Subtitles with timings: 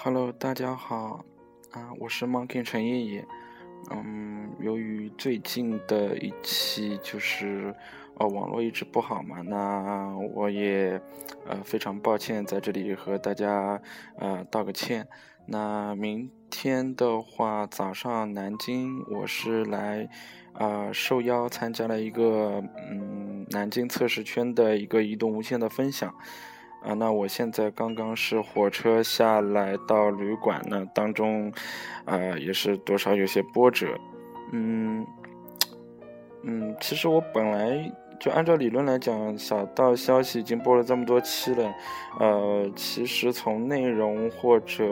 [0.00, 1.24] Hello，大家好，
[1.72, 3.26] 啊，我是 Monkey 陈爷爷。
[3.90, 7.74] 嗯，由于最近的一期就是
[8.16, 11.00] 呃网络一直不好嘛，那我也
[11.48, 13.82] 呃非常抱歉，在这里和大家
[14.18, 15.08] 呃道个歉。
[15.46, 20.08] 那明天的话，早上南京我是来
[20.52, 26.14] 啊受邀参加了一个嗯南京测试圈的一个移动无线的分享。
[26.82, 31.52] 啊，那我现在刚刚是火车下来到旅馆呢，当中，
[32.04, 33.86] 啊，也是多少有些波折，
[34.52, 35.06] 嗯，
[36.42, 41.74] 嗯，其实我本来就按照理论来讲，小道消息已经播了这么多期了，
[42.20, 44.84] 呃，其实从内容或者，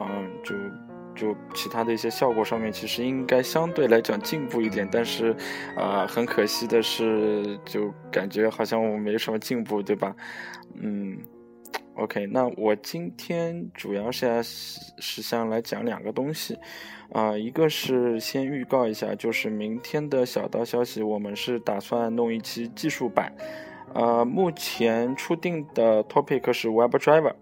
[0.00, 0.54] 嗯，就。
[1.16, 5.34] 就其他的一些效果上面，其实应该相对来讲进步一点，但是，
[5.76, 10.14] 啊，很可惜的是，就感觉好像我没什么进步，对吧？
[10.74, 11.18] 嗯
[11.94, 16.56] ，OK，那我今天主要是是想来讲两个东西，
[17.12, 23.32] 啊，一个是先预告一下，就是明天的小道消息，我们是打算弄一期技术版，
[23.94, 27.32] 呃，目前初定的 topic 是 WebDriver。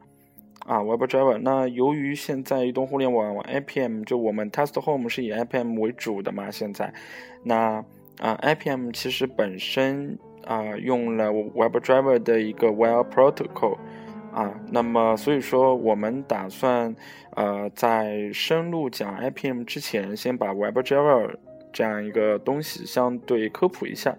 [0.67, 1.39] 啊，WebDriver。
[1.43, 6.93] 那由于现在移动互联网 IPM 就我们 Test Home 是以 IPM 为主的嘛，现在，
[7.43, 7.85] 那
[8.19, 13.77] 啊 IPM 其实本身啊用了 WebDriver 的一个 Web Protocol
[14.33, 16.97] 啊，那么所以说我们打算
[17.37, 21.35] 呃在深入讲 IPM 之前，先把 WebDriver
[21.75, 24.17] 这样一个东西相对科普一下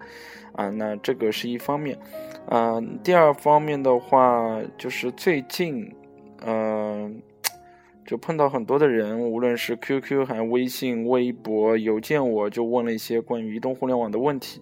[0.53, 1.97] 啊，那这个是一方面，
[2.51, 5.91] 嗯，第二方面的话就是最近。
[6.45, 7.21] 嗯，
[8.05, 14.61] 就碰到很多的人，无论是 QQ 还微信、微博、邮件，我就问了一些关于移动互联网的问题。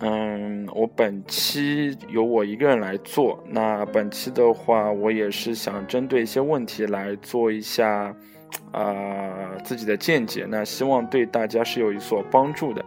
[0.00, 8.12] 嗯，我本期由我一个人来做，那本期的话，我也是想针对一些问题来做一下
[8.72, 12.84] 啊自己的见解，那希望对大家是有一所帮助的。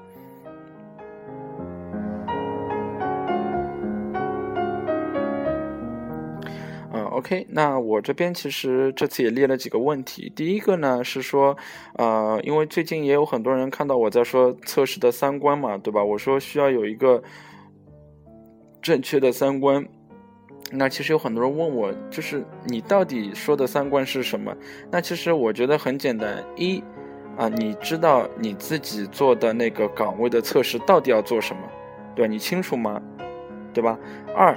[7.26, 10.32] OK，那我这边其实这次也列了几个问题。
[10.36, 11.58] 第一个呢是说，
[11.96, 16.04] 呃，因为最近也有很多人看到我在说测试的三观嘛，对吧？
[16.04, 17.24] 我说需要有一个
[18.80, 19.84] 正确的三观。
[20.72, 24.56] 那其实有很多人问我，就是你到底说的三观是什么？
[24.92, 26.84] 那其实我觉得很简单，一
[27.38, 31.64] 啊，你知道你自己做的那个岗位的测试到底要做什么，
[32.16, 32.32] 对吧？
[32.32, 33.02] 你清楚吗？
[33.74, 33.98] 对吧？
[34.36, 34.56] 二。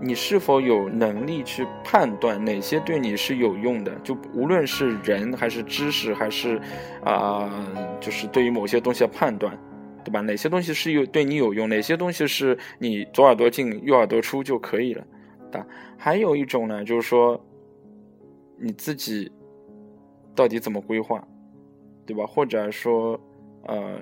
[0.00, 3.94] 你是否有能力去判断哪些对你是有用的？
[4.04, 6.60] 就无论是人还是知识，还是
[7.04, 7.66] 啊，
[8.00, 9.58] 就是对于某些东西的判断，
[10.04, 10.20] 对吧？
[10.20, 11.68] 哪些东西是有对你有用？
[11.68, 15.04] 哪些东西是你左耳朵进右耳朵出就可以了？
[15.50, 15.66] 的。
[15.96, 17.44] 还有一种呢，就是说
[18.56, 19.30] 你自己
[20.34, 21.26] 到底怎么规划，
[22.06, 22.24] 对吧？
[22.26, 23.20] 或者说，
[23.64, 23.98] 呃。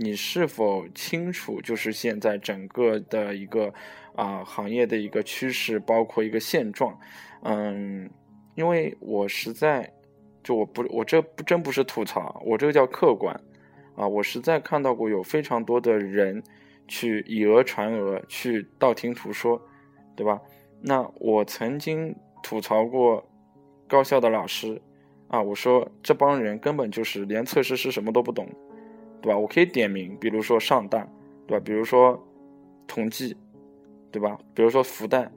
[0.00, 3.74] 你是否清楚，就是现在整个的一个
[4.18, 6.98] 啊行业的一个趋势，包括一个现状？
[7.42, 8.10] 嗯，
[8.56, 9.88] 因为我实在
[10.42, 13.38] 就我不我这不真不是吐槽，我这个叫客观
[13.94, 16.42] 啊，我实在看到过有非常多的人
[16.88, 19.60] 去以讹传讹，去道听途说，
[20.16, 20.40] 对吧？
[20.82, 23.24] 那我曾经吐槽过
[23.86, 24.82] 高校的老师
[25.28, 28.48] 啊，我说这帮人根本就是连测试是什么都不懂。
[29.20, 29.36] 对吧？
[29.36, 31.04] 我可以点名，比如说上大，
[31.44, 31.64] 对吧？
[31.64, 32.24] 比如说
[32.86, 33.36] 统计，
[34.18, 34.36] 对吧？
[34.52, 35.28] 比如说复旦，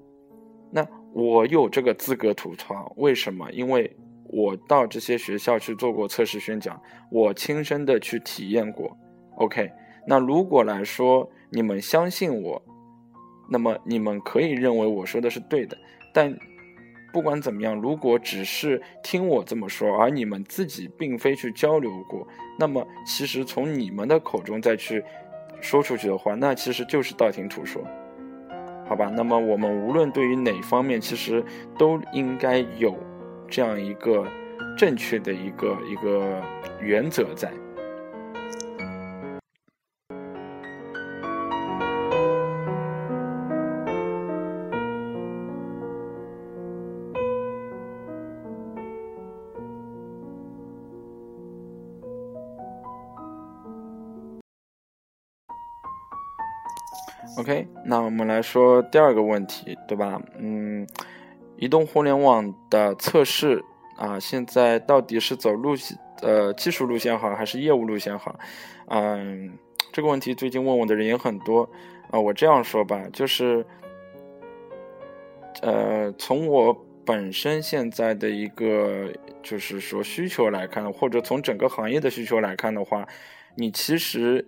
[0.71, 3.51] 那我有这个资格吐槽，为什么？
[3.51, 6.81] 因为我到这些学校去做过测试宣讲，
[7.11, 8.97] 我亲身的去体验过。
[9.35, 9.71] OK，
[10.07, 12.59] 那如果来说你们相信我，
[13.49, 15.77] 那么你们可以认为我说的是对的，
[16.11, 16.35] 但。
[17.13, 22.25] 不管怎么样，如果只是听我这么说，而你们自己并非去交流过，
[22.57, 25.03] 那么其实从你们的口中再去
[25.59, 27.85] 说出去的话，那其实就是道听途说，
[28.91, 29.09] 好吧？
[29.15, 31.41] 那么我们无论对于哪方面，其实
[31.77, 32.93] 都应该有
[33.47, 34.27] 这样一个
[34.77, 36.41] 正确的一个一个
[36.81, 37.49] 原则在。
[57.91, 60.17] 那我们来说第二个问题，对吧？
[60.39, 60.87] 嗯，
[61.57, 63.61] 移动互联网的测试
[63.97, 68.33] 啊，现在到底是走路线呃技术路线好，还是业务路线好？
[68.87, 69.51] 嗯，
[69.91, 71.69] 这个问题最近问我的人也很多
[72.09, 72.17] 啊。
[72.17, 73.65] 我这样说吧，就是
[75.61, 76.85] 呃，从我。
[77.03, 79.11] 本身现在的一个
[79.41, 83.05] 就是说需求来看，或者从整个行业的需求来看的话，
[83.55, 84.47] 你其实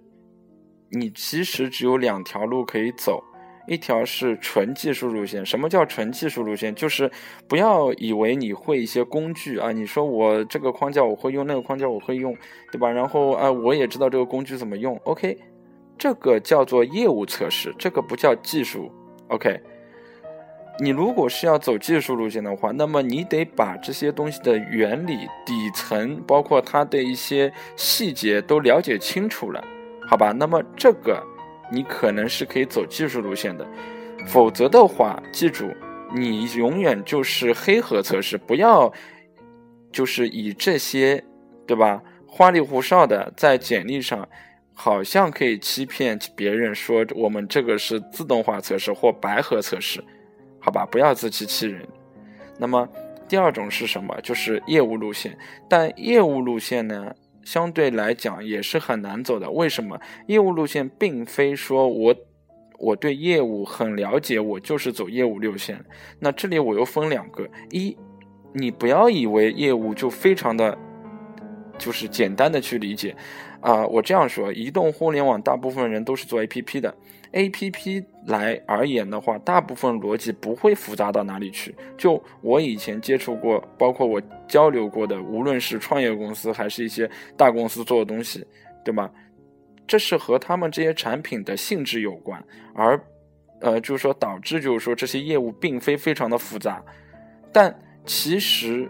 [0.92, 3.22] 你其实只有两条路可以走。
[3.66, 6.76] 一条是纯技术路线，什么叫纯技术路线？
[6.76, 7.10] 就是
[7.48, 12.36] 不要以为你会一些工具啊，你说我这个框架我会用，那个框架我会用，
[12.72, 12.90] 对吧？
[12.90, 15.38] 然后啊，我也知道这个工具怎么用，OK，
[15.98, 18.92] 这个叫做业务测试，这个不叫技术
[19.30, 19.60] ，OK。
[20.80, 25.16] 你如果是要走技术路线的话，那么你得把这些东西的原理、
[25.46, 29.64] 底层，包括它的一些细节都了解清楚了，
[30.10, 30.34] 好吧？
[30.34, 31.24] 那么这个。
[31.74, 33.68] 你可能是可以走技术路线的，
[34.28, 35.74] 否则的话，记住，
[36.14, 38.94] 你永远就是黑盒测试，不要
[39.92, 41.24] 就是以这些，
[41.66, 42.00] 对吧？
[42.28, 44.28] 花里胡哨的在简历上，
[44.74, 50.04] 好像可以欺骗别人说我们这个是自动化测试或白盒测试，
[50.60, 50.86] 好吧？
[50.86, 51.88] 不要自欺欺人。
[52.60, 52.88] 那么
[53.28, 54.16] 第二种是什么？
[54.22, 55.36] 就是业务路线，
[55.68, 57.14] 但业务路线呢？
[57.44, 59.50] 相对来讲也是很难走的。
[59.52, 60.00] 为什么？
[60.28, 62.16] 业务路线并非说我
[62.80, 65.84] 我对业务很了解，我就是走业务路线。
[66.20, 67.96] 那这里我又分两个：一，
[68.54, 70.78] 你不要以为业务就非常的，
[71.78, 73.16] 就是简单的去理解。
[73.62, 76.94] 啊，我这样说，移动互联网大部分人都是做 APP 的。
[77.34, 81.76] A P P 来而言的话，大部分逻辑不会复杂到哪里去。
[81.98, 88.46] 就我以前接触过，包括我交流过的，无论是创业公司还是一些大公司做的东西，
[88.86, 89.12] 对吧？
[89.86, 92.44] 这是和他们这些产品的性质有关，
[92.74, 93.00] 而
[93.62, 96.84] 呃，就是说导致就是说这些业务并非非常的复杂。
[97.52, 98.90] 但其实，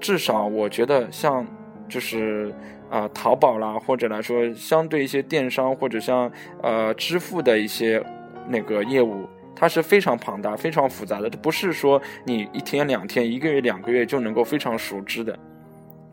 [0.00, 1.46] 至少我觉得像
[1.88, 2.54] 就是。
[2.90, 6.30] 啊，淘宝啦，或者来说，相对一些电商或者像
[6.62, 8.04] 呃支付的一些
[8.48, 9.26] 那个业务，
[9.56, 15.36] 它是非常庞大、非常复杂的，它不是说你一天两天、一个月两个月就能够非常熟知的，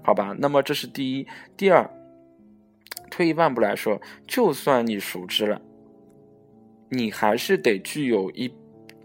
[0.02, 0.36] 好吧？
[0.40, 1.88] 那么这是第一，第二，
[3.12, 5.62] 退一万步来说，就算你熟知了，
[6.90, 8.52] 你还是得具有一，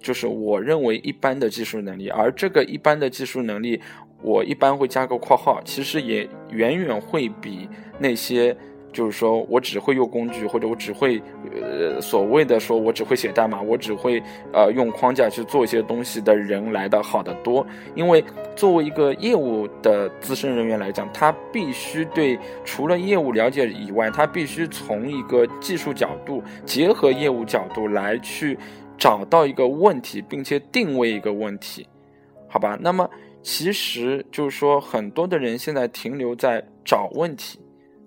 [0.01, 3.83] 就是我认为一般的技术能力，而这个一般的技术能力。
[4.23, 7.69] 我一般会加个括号，其实也远远会比
[7.99, 8.57] 那些
[8.93, 11.23] 就是说我只会用工具，或者我只会
[11.53, 14.23] 呃所谓的说我只会写代码，我只会
[14.53, 17.65] 呃用框架去做一些东西的人来的好得多。
[17.95, 18.25] 因为
[18.57, 28.59] 作为一个业务的资深人员来讲，他必须对除了业务了解以外，他必须从一个技术角度结合业务角度来去
[28.97, 31.87] 找到一个问题，并且定位一个问题，
[32.49, 32.79] 好吧？
[32.81, 33.09] 那么。
[33.47, 37.61] 其实就是说，很多的人现在停留在找问题，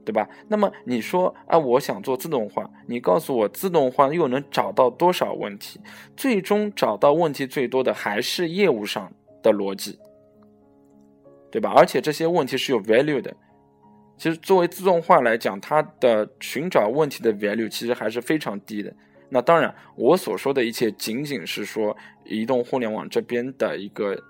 [0.04, 0.28] 对吧？
[0.50, 5.80] 那么你说，啊，我想做自动化，你告诉我，自动化又能找到多少问题？
[6.18, 9.10] 最终找到问题最多的还是业务上
[9.42, 9.98] 的逻辑，
[11.50, 11.72] 对吧？
[11.74, 13.34] 而且这些问题是有 value 的。
[14.18, 18.94] 其实作为自动化来讲，它的寻找问题的 value 其实还是非常低的。
[19.30, 21.96] 那当然，我所说的一切仅仅是说
[22.26, 24.22] 移动互联网这边的一个。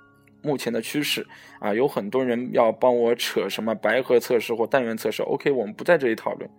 [0.42, 1.26] 目前的趋势
[1.60, 5.22] 啊，有很多人要帮我扯什么白盒测试或单元测试。
[5.24, 6.50] OK，我们不在这里讨论。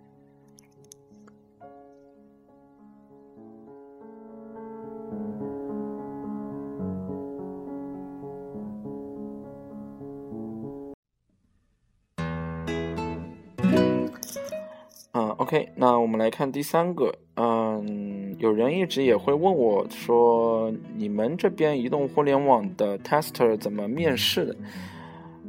[15.51, 18.21] ，OK，那我们来看第三个，嗯。
[18.39, 24.55] 有人一直也会问我说：“你们这边移动互联网的 tester 怎么面试的？”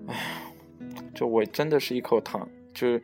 [0.08, 0.14] 哎，
[1.14, 3.00] 就我真的是一口糖，就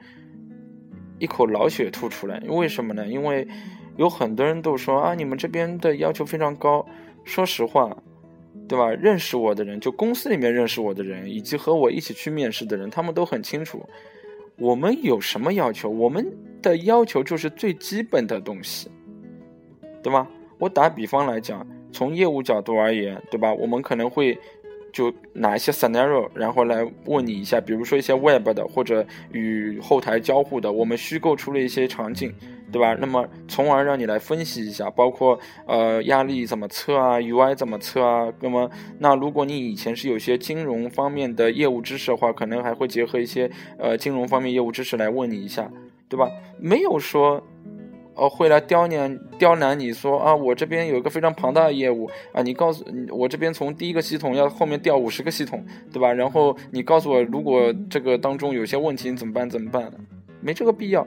[1.18, 2.38] 一口老血吐出来。
[2.48, 3.06] 为什么呢？
[3.06, 3.48] 因为
[3.96, 6.84] 有很多人都说啊，你们这边的要求非常高。
[7.24, 7.96] 说实话，
[8.68, 8.90] 对吧？
[8.90, 13.88] 认识我的人，就公司里面认识我的人，以及和我一起去面试的人，他们都很清楚，
[14.58, 15.88] 我们有什么要求。
[15.88, 16.30] 我们
[16.62, 18.90] 的要求就是最基本的东西。
[20.00, 20.26] 对吧？
[20.58, 23.52] 我打比方来讲，从业务角度而言，对吧？
[23.52, 24.38] 我们可能会
[24.92, 32.32] 就拿一些 scenario，然后来问你一下，比如说一些 web 的或者与后台交互的，我们虚构出了一些场景，
[32.72, 32.96] 对吧？
[32.98, 38.32] 那么从而让你来分析一下，包括呃压力怎么测啊，UI 怎么测啊。
[38.40, 45.70] 那么那如果你以前是有些金融方面的业务知识的话，可能还会结合一些呃金融方面业务知识来问你一下，
[46.08, 46.30] 对吧？
[46.58, 47.42] 没有说。
[48.20, 56.12] 哦，会来刁难刁难你说啊，我这边有一个非常庞大的业务啊，你告诉我这边从第一个系统要后面调五十个系统，对吧？
[56.12, 59.48] 然后你告诉我，如果这个当中有些问题，你怎么办？
[59.48, 59.88] 怎么办？
[60.40, 61.06] 没这个必要，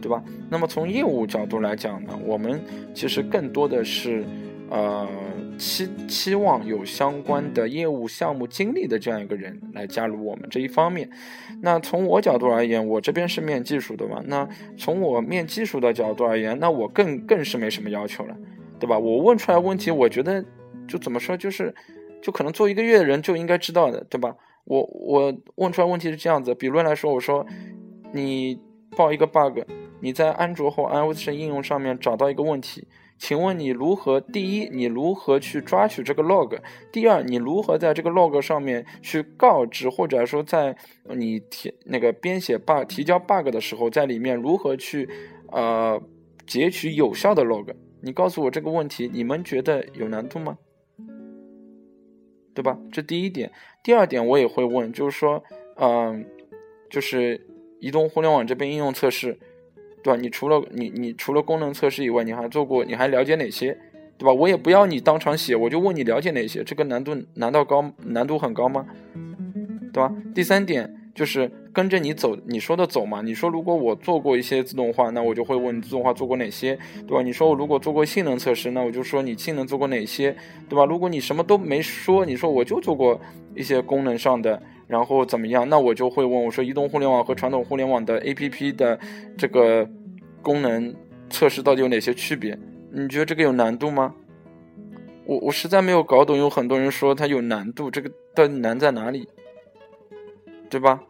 [0.00, 0.22] 对吧？
[0.48, 2.62] 那么从业务角度来讲呢，我们
[2.94, 4.24] 其实更多的是，
[4.70, 5.04] 呃，
[5.58, 11.10] 期期望有相关的业务项目经历的这样一个人来加入我们这一方面。
[11.62, 14.22] 那从我角度而言，我这边是面技术的嘛？
[14.26, 18.36] 那从我面技术的角度而言，那我更更是没什么要求了，
[18.78, 18.98] 对吧？
[18.98, 20.44] 我问出来问题，我觉得
[20.86, 21.74] 就怎么说，就是
[22.22, 24.36] 就可能做一个月的人就应该知道的，对吧？
[24.64, 27.46] 我我问出来问题是这样子，比如来说，我说
[28.12, 28.60] 你
[28.96, 29.60] 报一个 bug，
[30.00, 32.86] 你在安卓或 iOS 应用上面找到一个问题。
[33.18, 34.20] 请问你如何？
[34.20, 36.58] 第一，你如何去抓取这个 log？
[36.92, 45.08] 第二，你如何在这个 log 上面去告知，或者说在你提那个编写 bug 提交 bug 的时候，在里面如何去
[45.50, 46.00] 呃
[46.46, 47.74] 截取有效的 log？
[48.02, 50.58] 你告诉我这个问题，你们觉得有难度吗？
[52.54, 52.78] 对吧？
[52.92, 53.50] 这第一点。
[53.82, 55.42] 第二点，我也会问，就是说，
[55.76, 56.24] 嗯，
[56.88, 57.46] 就是
[57.80, 59.38] 移动互联网这边应用测试。
[60.06, 60.20] 对吧？
[60.22, 62.84] 你除了你你除了功能测试以外，你还做过？
[62.84, 63.76] 你还了解哪些？
[64.16, 64.32] 对吧？
[64.32, 66.62] 我也不要你当场写，我就问你了解哪些？
[66.62, 67.92] 这个难度难道高？
[68.04, 68.86] 难度很高吗？
[69.92, 70.14] 对吧？
[70.32, 73.20] 第三点就是跟着你走，你说的走嘛。
[73.20, 77.22] 你说如果我做过一些自动化，那我就会问自动化做过哪些，对吧？
[77.22, 80.36] 你说我如果做过性能测试，那我就说你性能做过哪些，
[80.68, 80.84] 对吧？
[80.84, 83.20] 如果你什么都没说，你说我就做过
[83.56, 84.62] 一些功能上的。
[84.86, 85.68] 然后怎么样？
[85.68, 88.98] 那我就会问我说：移动互联网和传统互联网的 APP 的
[89.36, 89.88] 这个
[90.42, 90.94] 功能
[91.28, 92.58] 测试到底有哪些区别？
[92.92, 94.14] 你觉得这个有难度吗？
[95.24, 96.36] 我我实在没有搞懂。
[96.36, 99.28] 有很多人说它有难度，这个到底难在哪里？
[100.70, 101.02] 对吧？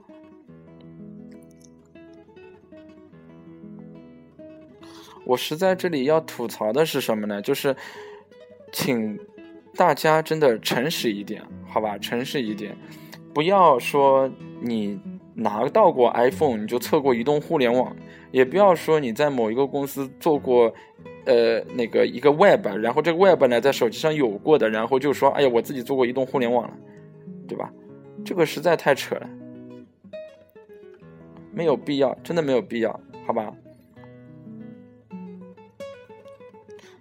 [5.25, 7.42] 我实在这里要吐槽的是什么呢？
[7.42, 7.76] 就是
[8.73, 9.18] 请
[9.75, 11.99] 大家真的诚实一点，好吧？
[11.99, 12.75] 诚实一点。
[13.37, 14.31] 不要说
[14.62, 14.99] 你
[15.35, 17.95] 拿到过 iPhone，你就测过移动互联网；
[18.31, 20.73] 也不要说你在某一个公司做过，
[21.26, 26.75] 呃，那个一个 Web，然后这个 Web 呢在手机上有过的，然后就说，哎呀，我自己做过移动互联网了，
[27.47, 27.71] 对吧？
[28.25, 29.28] 这个实在太扯了，
[31.52, 33.52] 没有必要，真的没有必要，好吧？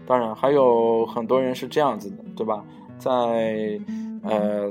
[0.05, 2.61] 当然，还有很多人是这样子的，对吧？
[2.99, 3.79] 在
[4.23, 4.69] 呃。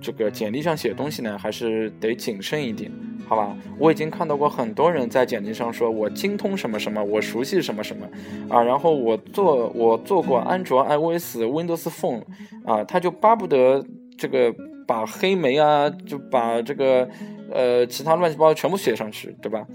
[0.00, 2.90] 这个简历上写东西呢，还是得谨慎一点，
[3.26, 3.56] 好吧？
[3.78, 8.08] 我已经看到过很多人在简历上说我精通什么什么，我熟悉什么什么，
[8.48, 12.22] 啊，然后我做我做过安卓、iOS、Windows Phone，
[12.64, 13.84] 啊，他就巴不得
[14.16, 14.54] 这个
[14.86, 17.08] 把黑莓啊，就把这个
[17.50, 19.66] 呃其他乱七八糟全部写上去，对吧？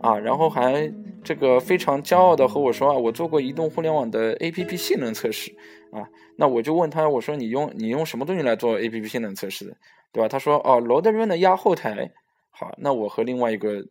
[0.00, 0.92] 啊，然后还
[1.24, 5.52] 这个非常骄傲的和我说啊，我做过移动互联网的 APP 性能测试。
[5.90, 9.76] 啊，那我就问他，我说你用你用什么东西来做 A P P 性能测试的，
[10.12, 10.28] 对吧？
[10.28, 12.12] 他说哦，Load Runner 压后台。
[12.50, 13.86] 好，那我和另外一个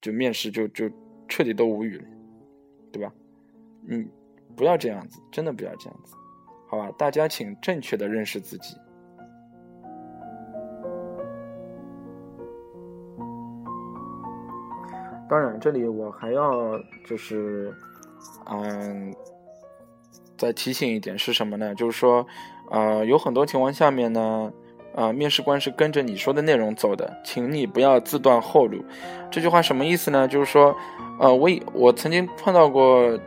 [0.00, 0.90] 就面试就就
[1.28, 2.04] 彻底都无语了，
[2.92, 3.12] 对吧？
[3.88, 4.08] 嗯
[4.56, 6.14] 不要这样子，真的不要这样子，
[6.68, 6.90] 好吧？
[6.98, 8.76] 大家请正确的认识自己。
[15.32, 17.74] 当然，这里我还要就是，
[18.50, 19.14] 嗯。
[20.36, 21.74] 再提醒一点是什么呢？
[21.74, 22.26] 就是说，
[22.70, 24.52] 呃，有很多情况下面呢，
[24.94, 28.84] 呃，面试官是跟着你说的内容走的，请你不要自断后路。
[29.30, 30.28] 这句话什么意思呢？
[30.28, 30.76] 就是说，
[31.18, 33.18] 呃，我我曾经碰到过，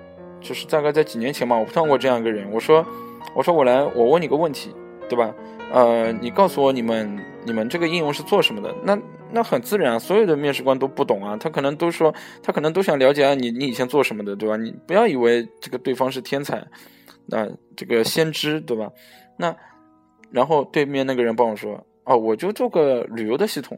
[0.41, 2.47] 就是大概在几年前嘛，我碰到过这样一个人。
[2.51, 2.85] 我说，
[3.33, 4.75] 我说我来，我问你个问题，
[5.09, 5.33] 对吧？
[5.71, 8.75] 呃，你告诉我你们你们这个应用是做什么的？
[8.83, 8.95] 那
[9.35, 14.55] 那很自然，所有的面试官都不懂啊，他可能都说，他可能都想了解啊，你你以前做什么的，对吧？
[14.55, 16.65] 你不要以为这个对方是天才。
[17.25, 18.89] 那这个先知对吧？
[19.37, 19.53] 那
[20.31, 23.77] 然后对面那个人帮我说，哦，我就做个旅游的系统，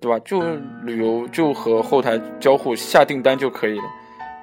[0.00, 0.18] 对吧？
[0.18, 0.42] 就
[0.82, 3.84] 旅游就和后台交互下订单就可以了。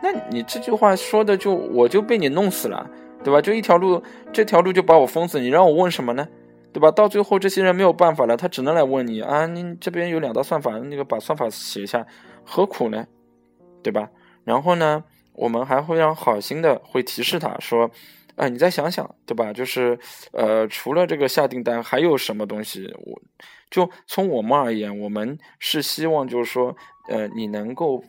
[0.01, 2.89] 那你这句话说的就我就被你弄死了，
[3.24, 3.39] 对吧？
[3.39, 4.01] 就一条路，
[4.34, 5.39] 这条路就把我封死。
[5.39, 6.27] 你让我问什么呢？
[6.75, 6.91] 对吧？
[6.91, 12.05] 到最后这些人没有办法了，他只能来问你啊，你这边有两道算法，那个把算法写一下，
[12.44, 13.08] 何苦呢？
[13.82, 14.10] 对吧？
[14.44, 15.05] 然后呢？
[15.32, 17.89] 我们还会让好心的会提示他说，
[18.36, 19.53] 啊，你再想想，对吧？
[19.53, 19.98] 就是，
[20.34, 22.94] 呃，除了这个下订单，还有什么东西？
[23.05, 23.22] 我
[23.70, 26.75] 就从我们而言，我们是希望就是说，
[27.08, 28.03] 呃，你能够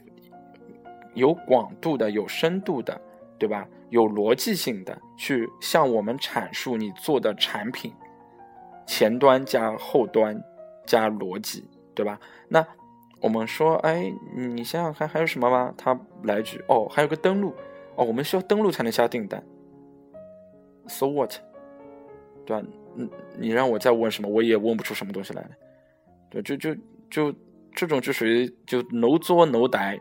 [1.14, 3.00] 有广度的、有深度的，
[3.38, 3.64] 对吧？
[3.90, 7.92] 有逻辑性的去向我们阐述你做的产品，
[8.87, 10.43] 前端加后端
[10.87, 12.21] 加逻辑，对吧？
[12.49, 12.66] 那。
[13.23, 15.75] 我们说，哎，你想想看还有什么吗？
[15.76, 17.55] 他来句，哦，还有个登录，
[17.97, 19.43] 哦，我们需要登录才能下订单。
[20.87, 21.33] So what？
[22.45, 22.69] 对吧？
[22.95, 25.50] 嗯，你让我再问什么，我也问不出什么东西来了。
[26.28, 26.75] 对，就就
[27.11, 27.35] 就
[27.75, 29.99] 这种就属于就 no 作 no 呆。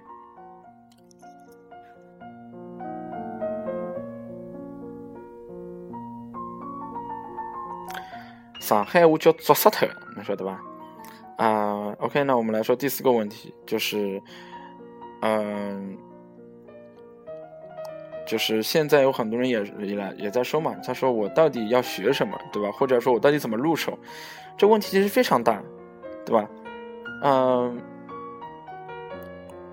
[8.65, 10.59] 上海话叫捉杀脱，侬晓得吧？
[11.37, 14.19] 啊，OK，那我们来说第四个问题，就是，
[15.21, 15.95] 嗯，
[18.25, 22.71] 就是现在有很多人也也来也在说嘛，他说我到底要学什么，对吧？
[22.71, 23.95] 或者说我到底怎么入手？
[24.57, 25.61] 这问题其实非常大，
[26.25, 26.49] 对吧？
[27.21, 27.79] 嗯。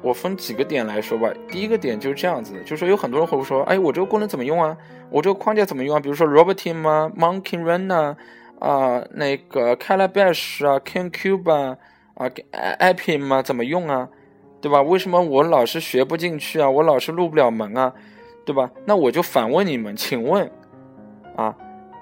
[0.02, 1.32] 我分几个点来说吧。
[1.48, 4.76] 第一个点就是这样子，就是说有很多人会说，哎，我这个功能怎么用啊？
[5.08, 6.00] 我这个框架怎么用啊？
[6.00, 8.16] 比如说 Roboteam 啊，Monkey Run 啊，
[8.62, 11.78] 啊，那个 Calabash 啊，Can Cuba 啊，
[12.14, 12.30] 啊
[12.78, 14.08] ，Appium 啊，怎么用啊？
[14.60, 14.80] 对吧？
[14.80, 16.70] 为什么我老是学不进去啊？
[16.70, 17.92] 我老是入不了门啊？
[18.46, 18.70] 对吧？
[18.86, 20.48] 那我就反问你们，请问，
[21.34, 21.56] 啊？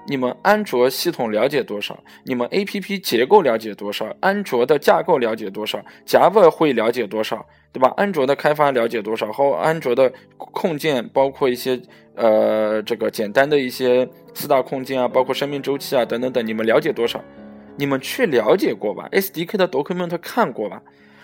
[0.07, 1.97] 你们安卓系统了解多少？
[2.23, 4.13] 你们 A P P 结构了解多少？
[4.19, 7.45] 安卓的架构了解多少？Java 会了解多少？
[7.71, 7.93] 对吧？
[7.95, 9.31] 安卓的开发了解多少？
[9.31, 11.79] 和安卓的控件，包括一些
[12.15, 17.23] 呃这个简单的一些四大控件啊，包括生命周期啊等等等，你们了解多少？
[17.77, 20.81] 你们去了解过吧？S D K 的 document 看过吧？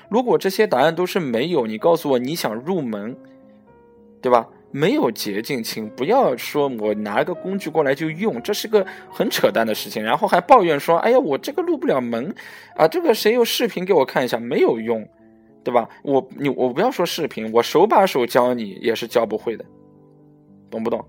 [0.10, 3.17] 如果这些答案都是没有，你告诉我你想入门，
[4.22, 4.48] 对吧？
[4.71, 10.03] 没有捷径，请不要说我拿个工具过来就用，这是个很扯淡的事情。
[10.03, 12.33] 然后还抱怨说：“哎呀，我这个入不了门
[12.75, 14.38] 啊，这个谁有视频给我看一下？
[14.38, 15.07] 没有用，
[15.63, 15.89] 对吧？
[16.03, 19.65] 我你我不要说视频，我手把手教你也是教不会的，
[20.69, 21.03] 懂不懂？”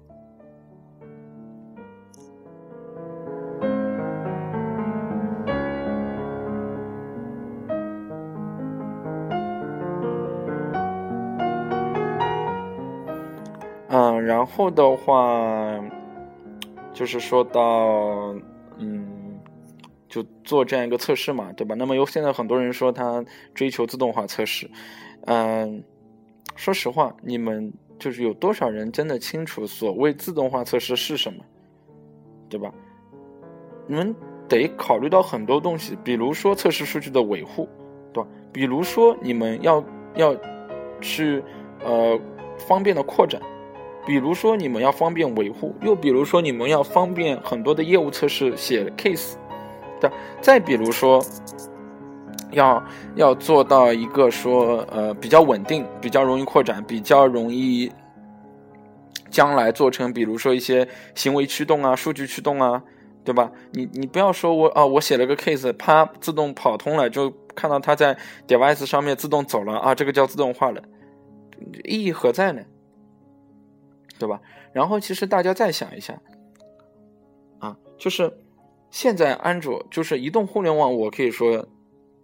[14.28, 15.82] 然后的话，
[16.92, 18.34] 就是说到，
[18.76, 19.40] 嗯，
[20.06, 21.74] 就做这样一个测试嘛，对吧？
[21.74, 24.70] 那么有现在很多人说他追求自动化测试，
[25.24, 25.82] 嗯，
[26.56, 31.42] 说实话，你们就是有多少人真的清楚所谓自动化测试是什么，
[32.50, 32.70] 对吧？
[33.86, 34.14] 你们
[34.46, 37.66] 得考虑到很多东西，比如说测试数据的维护，
[38.12, 38.28] 对吧？
[38.52, 39.82] 比如说你们要
[40.16, 40.36] 要
[41.00, 41.42] 去
[41.82, 42.20] 呃
[42.58, 43.40] 方便的扩展。
[44.08, 49.34] 比如说你们要方便维护，又比如说你们要方便很多的业务测试写 case
[50.00, 51.22] 的，再比如说
[52.52, 52.82] 要
[53.16, 57.92] 要做到一个说呃比较稳定、比较容易扩展、比较容易
[59.28, 62.82] 将来做成，比如说一些行为驱动啊、数据驱动啊，
[63.22, 63.52] 对吧？
[63.72, 68.16] 你你不要说我啊，我写了个 case，啪自动跑通了，就看到它在
[68.46, 70.80] device 上面自动走了啊，这个叫自动化了，
[71.84, 72.62] 意义何在呢？
[74.18, 74.40] 对吧？
[74.72, 76.20] 然后其实大家再想一下，
[77.58, 78.32] 啊，就是
[78.90, 81.66] 现在安卓就是移动互联网，我可以说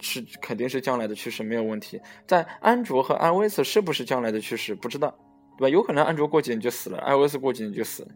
[0.00, 2.00] 是肯定是将来的趋势，没有问题。
[2.26, 4.74] 在安卓和 iOS 是不是将来的趋势？
[4.74, 5.14] 不知道，
[5.56, 5.68] 对吧？
[5.68, 8.08] 有可能安卓过几年就死了，iOS 过几年就死了，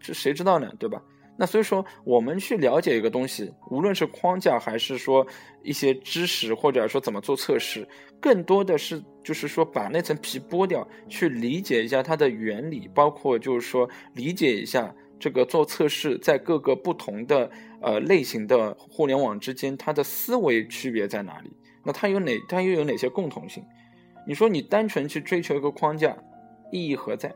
[0.00, 0.72] 这谁知道呢？
[0.78, 1.02] 对吧？
[1.36, 5.26] 那所以说，我们去了解一个东西，无论是框架还是说
[5.62, 7.86] 一些知识，或者说怎么做测试，
[8.20, 21.50] 更多的是就是说把那层皮剥掉，去理解一下它的原理，包括就是说理解一下这个做测试在各个不同的呃类型的互联网之间，它的思维区别在哪里？
[21.84, 22.32] 那它有哪？
[22.48, 23.64] 它又有哪些共同性？
[24.26, 26.16] 你说你单纯去追求一个框架，
[26.70, 27.34] 意义何在？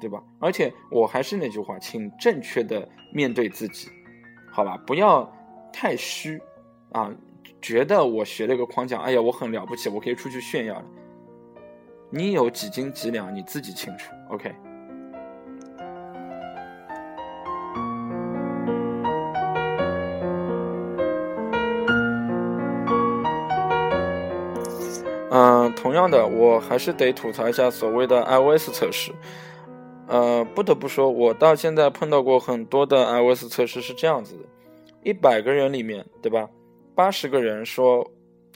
[0.00, 0.22] 对吧？
[0.38, 3.88] 而且我还是那句话，请正确的面对自己，
[4.50, 4.76] 好吧？
[4.86, 5.30] 不要
[5.72, 6.40] 太虚
[6.92, 7.10] 啊！
[7.60, 10.84] 觉得我学了一个框架，哎呀，我很了不起，我可以出去炫耀了。
[12.08, 14.10] 你有几斤几两，你自己清楚。
[14.30, 14.52] OK。
[25.32, 29.12] 嗯，同样的，我还是得吐槽一下所谓的 iOS 测试。
[30.10, 34.44] 呃，不得不说，我到现在碰到过很多的 iOS 测试是这样子的：
[35.04, 36.50] 一百个人里面，对吧？
[36.96, 38.04] 八十个人说，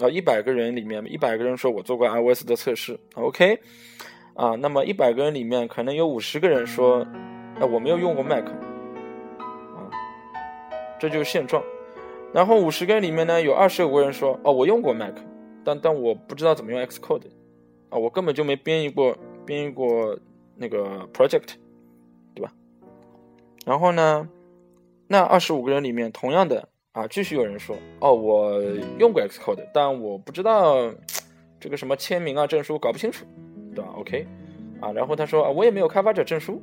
[0.01, 3.57] 啊，一百个人里面，一百个人说我做过 iOS 的测试，OK，
[4.35, 7.07] 啊，那么一百个人里面可能有五十个人说，
[7.61, 9.87] 啊，我没有用过 Mac，啊，
[10.99, 11.63] 这就是现状。
[12.33, 15.15] 然后五十个人里面呢，有二十五个人说，哦，我用过 Mac，
[15.65, 17.29] 但但我不知道怎么用 Xcode，
[17.91, 20.19] 啊，我根本就没编译过，编译过。
[20.57, 21.55] 那个 project，
[22.35, 22.53] 对吧？
[23.65, 24.29] 然后呢，
[25.09, 28.63] 那二十五个人里面，同样的啊，继续有人说，哦，我
[28.99, 30.93] 用过 Xcode，但我不知道
[31.59, 33.25] 这个什么签名啊、证书搞不清楚，
[33.75, 34.27] 对吧？OK，
[34.81, 36.63] 啊，然后他说啊，我也没有开发者证书，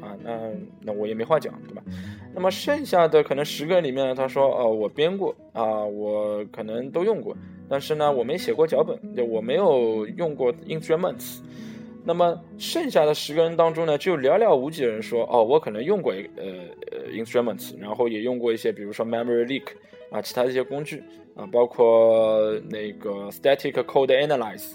[0.00, 1.82] 啊，那那我也没话讲，对吧？
[2.34, 7.36] 那么剩下的可能十个人里面，他说，哦，我编过啊，我可能都用过，
[7.68, 11.40] 但是呢，我没写过脚本，就，我没有用过 instruments。
[12.08, 16.44] 那么剩下的十个人当中呢，只有寥寥无几的人说，哦，我可能用过呃
[16.90, 19.64] 呃 instruments，然后也用过一些，比如说 memory leak
[20.10, 21.02] 啊，其他的一些工具
[21.36, 24.72] 啊，包括那个 static code analyze，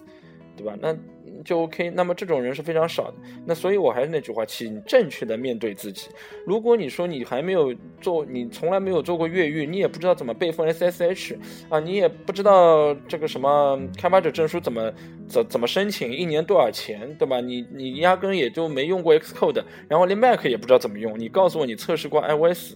[0.55, 0.77] 对吧？
[0.81, 0.95] 那
[1.43, 3.15] 就 OK，那么这种人是非常少的。
[3.45, 6.09] 那所以我还是那句话，请正确的面对自己。
[6.45, 11.35] 如果你说你还没有做，你从来没有做过越狱，你也不知道怎么备份 SSH
[11.69, 14.93] 啊，你也不知道这个什么开发者证书怎么
[15.27, 17.41] 怎怎么申请，一年多少钱，对吧？
[17.41, 21.17] 你你压根也就没用过 Xcode，然后连 Mac 也不知道怎么用。
[21.17, 22.75] 你告诉我你测试过 iOS，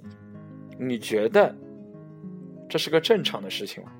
[0.80, 1.56] 你觉得
[2.68, 3.92] 这是个正常的事情吗？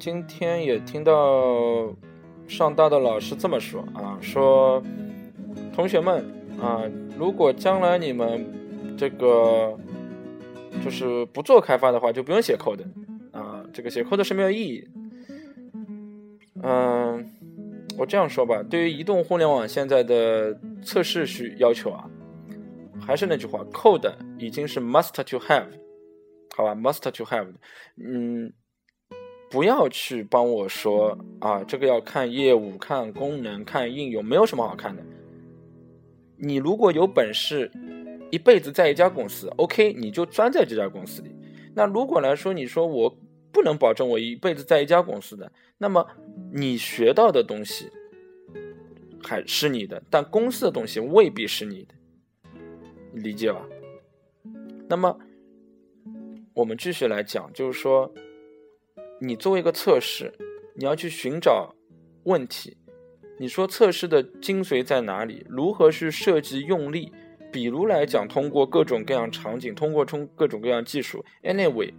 [0.00, 1.94] 今天也听到
[2.48, 4.82] 上大的老师这么说啊，说
[5.74, 6.24] 同学们
[6.58, 6.82] 啊，
[7.18, 9.78] 如果将来你们这个
[10.82, 12.82] 就是不做开发的话，就不用写 code
[13.30, 14.88] 啊，这个写 code 是没有意义。
[16.62, 17.30] 嗯，
[17.98, 22.08] 我这样说吧，对于移动互联网现在的测试需要求啊，
[22.98, 25.66] 还是那句话，code 已经是 must to have，
[26.56, 27.48] 好吧，must to have，
[28.02, 28.50] 嗯。
[29.50, 35.02] 不要去帮我说啊，这个要看业务、看功能、看应用，没有什么好看的。
[36.36, 37.68] 你如果有本事，
[38.30, 41.34] 一辈子在一家公司，OK，你就钻在这家公司里。
[41.74, 43.18] 那如果来说，你说我
[43.50, 46.06] 不能保证我一辈子在一家公司的，那么
[46.52, 47.90] 你学到的东西
[49.20, 51.94] 还是你的，但公司的东西未必是你的，
[53.14, 53.66] 理解吧？
[54.88, 55.18] 那么
[56.54, 58.14] 我们继续来讲，就是说。
[59.22, 60.32] 你作为一个测试，
[60.74, 61.74] 你要去寻找
[62.24, 62.78] 问题。
[63.38, 65.44] 你说测试的精髓在哪里？
[65.46, 67.12] 如何去设计用力？
[67.52, 71.22] 比如来讲，通过各种各样场景，通过冲各种各样技术。
[71.42, 71.92] Anyway，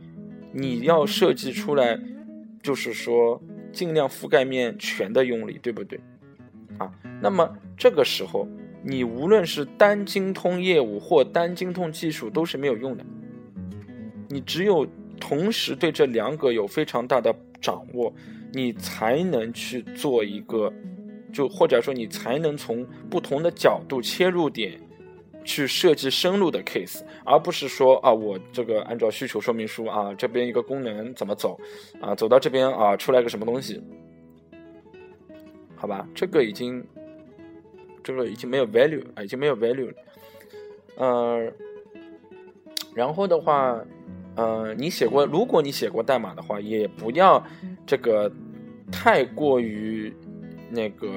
[0.51, 1.99] 你要设计出来，
[2.63, 3.39] 就是说
[3.71, 5.99] 尽量覆盖面全的用力，对不对？
[6.79, 8.47] 啊，那么这个时候，
[8.83, 13.05] 你无论是单精通业务或单精通技术，都是没有用的。
[14.27, 14.87] 你只有。
[15.21, 18.11] 同时对这两个有非常大的掌握，
[18.51, 20.73] 你才能去做一个，
[21.31, 24.77] 就或者说你才能从不同的角度切入点，
[25.45, 31.57] 去设计深入的 case，而不是说啊，我这个按照需求说明书啊，这边一个功能怎么走，
[32.01, 33.79] 啊，走到这边啊，出来个什么东西，
[35.75, 36.83] 好吧，这个已经，
[38.03, 39.93] 这个已经没有 value 啊，已经没有 value 了，
[40.97, 41.53] 呃，
[42.93, 43.79] 然后的话。
[44.41, 47.43] 呃，你写过，如果你写过代码的话，也不要
[47.85, 48.31] 这个
[48.91, 50.11] 太过于
[50.67, 51.07] 那个，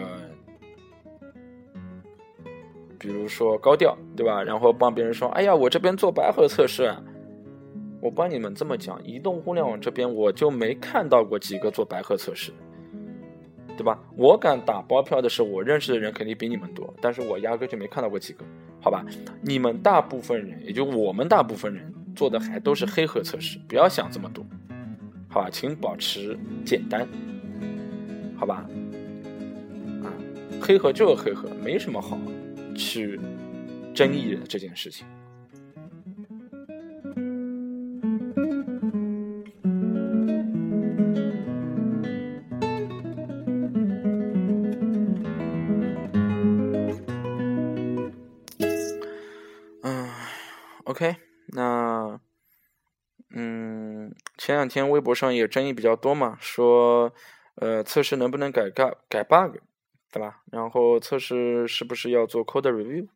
[2.98, 4.42] 比如说高调，对吧？
[4.42, 6.94] 然后帮别人说，哎呀，我这边做白盒测试，
[8.02, 12.52] 我帮你们这么讲，移动互联网这边我就没看到过几个做白盒测试，
[13.74, 13.98] 对吧？
[14.18, 18.44] 我敢打包票的是，我认识的人肯定比你们多，但是我压根就没看到过几个，
[18.82, 19.02] 好吧？
[19.40, 21.90] 你们大部分人，也就我们大部分人。
[22.14, 24.46] 做的还都是黑盒测试，不要想这么多，
[25.28, 27.06] 好吧，请保持简单，
[28.36, 28.66] 好吧，
[30.02, 30.08] 啊，
[30.60, 32.18] 黑盒就是黑盒，没什么好
[32.76, 33.20] 去
[33.94, 35.06] 争议的这件事情。
[51.84, 52.20] 那，
[53.30, 57.12] 嗯，前两天微博上也争议比较多嘛，说，
[57.56, 59.58] 呃，测试能不能改改改 bug，
[60.10, 60.40] 对吧？
[60.50, 63.06] 然后测试是不是要做 code review？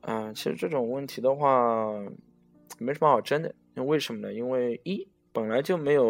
[0.00, 1.92] 啊，其实这种问题的话，
[2.78, 3.54] 没什么好争的。
[3.74, 4.32] 那为什么呢？
[4.32, 6.06] 因为一本来就没有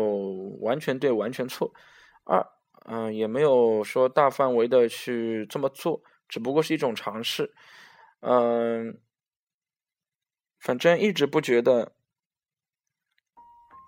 [0.60, 1.72] 完全对完全错，
[2.24, 2.44] 二，
[2.86, 7.52] 嗯，也没有说大范围的去这么做，只不过是一种尝试，
[8.20, 8.98] 嗯。
[10.62, 11.90] 反正一直不觉得，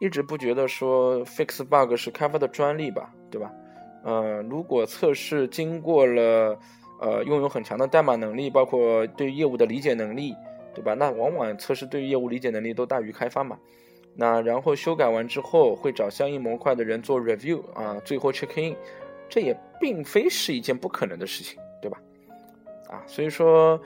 [0.01, 3.53] 一直不觉得说 fix bug 是开发的专利吧，对吧？
[4.03, 6.59] 呃，如果测试经过了，
[7.01, 10.35] 呃，拥有很强的代码能力，包括对业务的理解能力，
[10.75, 10.95] 对吧？
[10.95, 13.57] 那往往测试对业务理解能力都大于开发嘛。
[14.17, 18.77] 那然后修改完之后，会找相应模块的人做 review 啊，最后 check in，
[19.29, 22.03] 这也并非是一件不可能的事情，对吧？
[22.89, 23.81] 啊，所以说。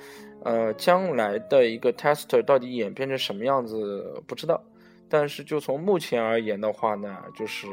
[0.44, 4.62] 呃，将来的一个 tester 到底演变成什么样子不知道，
[5.08, 7.66] 但是就从目前而言的话呢，就是，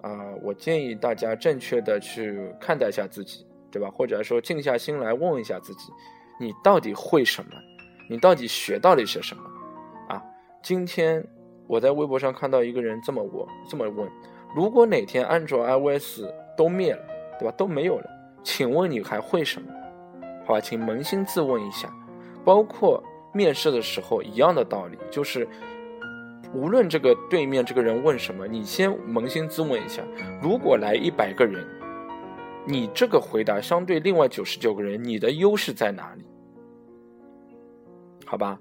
[0.00, 3.90] 啊，我建议大家正确的去看待一下自己，对吧？
[3.90, 5.92] 或者说静下心来问一下自己，
[6.40, 7.50] 你到底会什么？
[8.08, 9.42] 你到底学到了一些什么？
[10.08, 10.22] 啊，
[10.62, 11.22] 今天
[11.66, 14.08] 我在微博上看到一个人这么问，这么问：
[14.54, 16.22] 如果哪天安卓、iOS
[16.56, 17.02] 都灭了，
[17.38, 17.54] 对吧？
[17.56, 18.08] 都没有了，
[18.42, 19.68] 请问你还会什么？
[20.46, 21.92] 好吧，请扪心自问一下。
[22.44, 23.02] 包括
[23.34, 25.48] 面试的时候一样的道理，就是
[26.54, 30.00] 无论这个对面这个人问什么，你先扪心自问一下：
[30.40, 31.66] 如果来一百个人，
[32.64, 36.24] 你这个回答相对另外九十九个人，你的优势在哪里？
[38.24, 38.56] 好吧，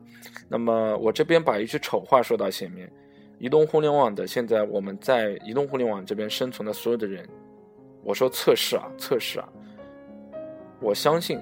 [0.49, 2.91] 那么我这边把一句丑话说到前面：
[3.37, 7.23] 移动互联网的现在我们在移动互联网这边生存的所有的人，
[8.03, 9.47] 我说测试啊，测试啊，
[10.81, 11.39] 我相信。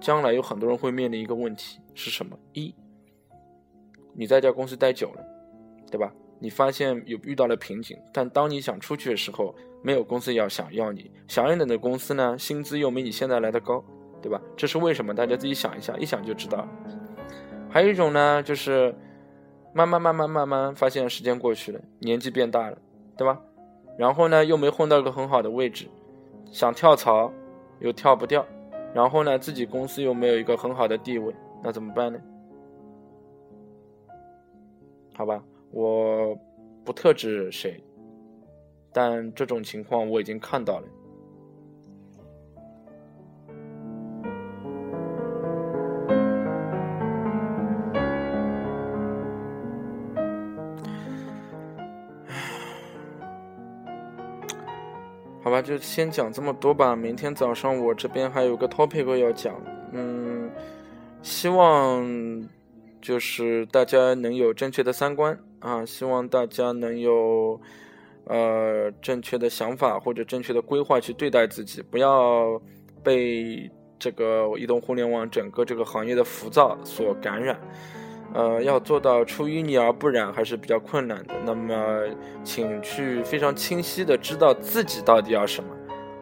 [0.00, 2.38] 将来有很多人会面临一个问题是什么？
[2.54, 2.74] 一，
[4.14, 5.24] 你在这家公司待久了，
[5.90, 6.12] 对吧？
[6.38, 13.84] 你发现有遇到了瓶颈，但当你想出去的时候，没有公司要想要你，想要你的公司呢，薪资又没你现在来的高，
[14.22, 14.40] 对吧？
[14.56, 15.14] 这是为什么？
[15.14, 16.66] 大家自己想一下，一想就知道。
[17.68, 18.94] 还有一种呢，就是
[19.74, 22.78] 慢慢慢慢慢慢发现时间过去了，年纪变大了，
[23.18, 23.38] 对吧？
[23.98, 25.86] 然后呢，又没混到一个很好的位置，
[26.50, 27.30] 想跳槽
[27.80, 28.46] 又跳不掉。
[28.94, 32.20] 然后呢，自己公司又没有一个很好的地位，那怎么办呢？
[35.14, 36.34] 好吧，我
[36.84, 37.82] 不特指谁，
[38.92, 40.88] 但这种情况我已经看到了。
[55.50, 56.94] 好吧，就先讲这么多吧。
[56.94, 59.60] 明天早上我这边还有个 topic 要讲，
[59.90, 60.48] 嗯，
[61.22, 62.08] 希望
[63.02, 67.60] 就是大家能有正确的三观啊，希望大家能有
[68.26, 72.62] 呃正确的想法或者正确的规划去对待自己，不要
[73.02, 77.58] 被这个移动互联网整个这个行业的浮躁所感染。
[78.32, 81.34] 呃，要做到出淤泥而不染还是比较困难的。
[81.44, 82.02] 那么，
[82.44, 85.70] 请去非常清晰的知道自己到底要什么，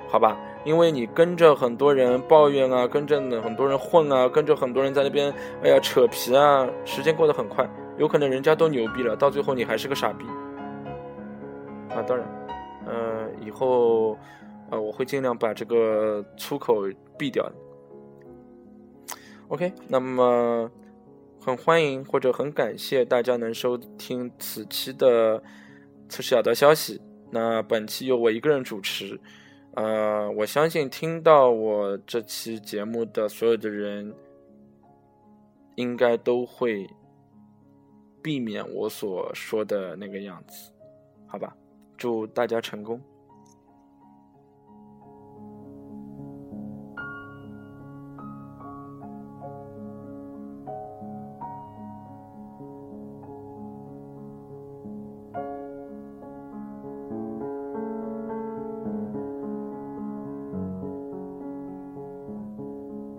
[0.08, 0.36] 好吧？
[0.64, 7.68] 因为你跟着很多人抱怨啊，跟着很多人混啊，跟着很多人在那边，哎呀扯皮啊，时间过得很快，
[7.98, 10.24] 有可能人家都牛逼了，到最后你还是个傻逼。
[11.90, 12.26] 啊，当然，
[12.86, 14.18] 呃，以后，
[14.70, 16.84] 呃，我会尽量把这个粗口
[17.18, 17.52] 避掉的。
[19.48, 20.70] OK，那么。
[21.40, 25.42] 很欢迎或者很感谢大家能收听此期的
[26.08, 27.00] 测试小道消息。
[27.30, 29.18] 那本期由我一个人主持，
[29.74, 34.14] 呃，我相信听到我这期节目的所有的人，
[35.76, 36.88] 应该都会
[38.22, 40.72] 避免我所说的那个样子，
[41.26, 41.54] 好吧？
[41.96, 43.00] 祝大家成功。